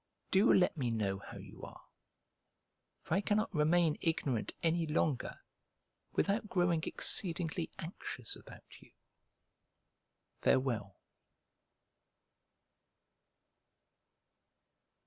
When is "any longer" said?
4.63-5.41